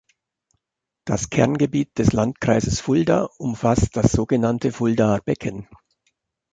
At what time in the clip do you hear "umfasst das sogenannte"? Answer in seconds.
3.37-4.71